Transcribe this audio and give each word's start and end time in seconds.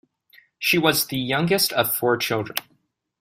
She 0.57 0.79
was 0.79 1.05
the 1.05 1.19
youngest 1.19 1.71
of 1.73 1.93
four 1.95 2.17
children. 2.17 2.57